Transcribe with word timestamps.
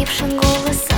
охрипшим 0.00 0.30
голосом 0.30 0.89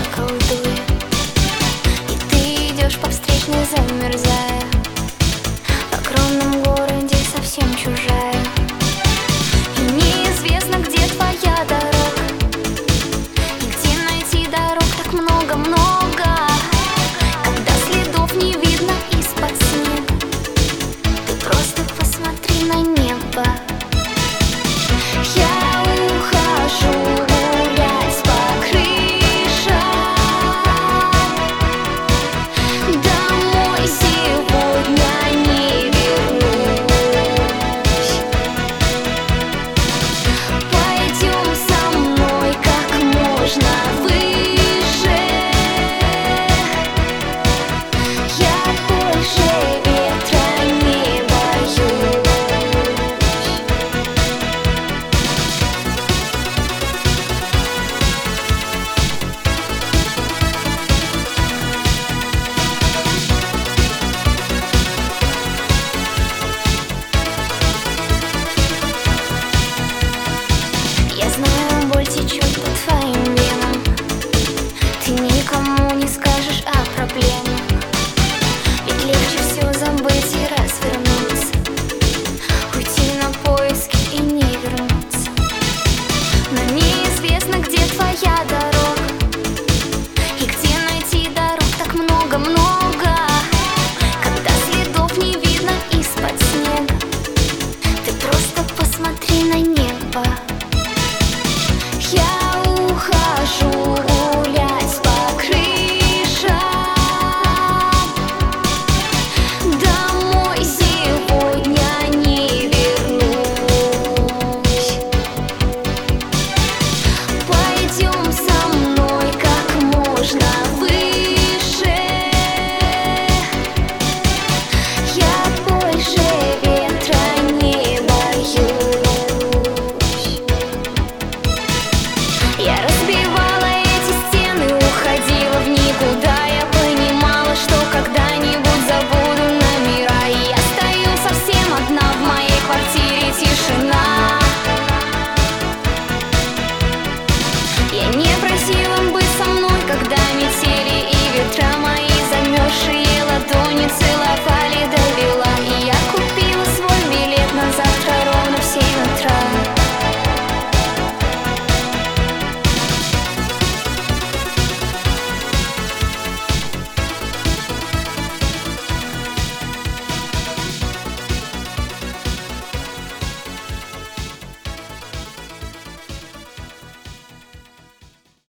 знаю, 71.44 71.86
боль 71.92 72.06
течет 72.06 72.54
по 72.60 72.70
твоим 72.84 73.24
венам. 73.24 73.82
Ты 75.04 75.12
никому 75.12 75.94
не 75.94 76.08
скажешь 76.08 76.62
о 76.66 76.96
проблеме. 76.96 77.51